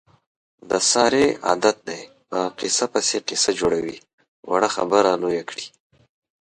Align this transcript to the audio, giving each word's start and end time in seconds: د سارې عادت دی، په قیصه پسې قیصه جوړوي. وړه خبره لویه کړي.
د 0.69 0.71
سارې 0.91 1.25
عادت 1.47 1.77
دی، 1.87 2.01
په 2.29 2.39
قیصه 2.59 2.85
پسې 2.93 3.17
قیصه 3.27 3.51
جوړوي. 3.59 3.97
وړه 4.51 4.69
خبره 4.75 5.11
لویه 5.21 5.43
کړي. 5.49 5.65